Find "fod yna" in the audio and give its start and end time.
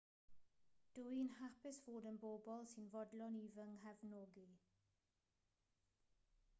1.83-2.15